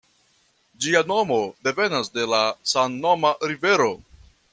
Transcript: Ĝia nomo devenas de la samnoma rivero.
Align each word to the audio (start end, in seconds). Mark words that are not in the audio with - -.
Ĝia 0.85 1.01
nomo 1.11 1.37
devenas 1.67 2.09
de 2.15 2.25
la 2.31 2.39
samnoma 2.73 3.35
rivero. 3.53 3.93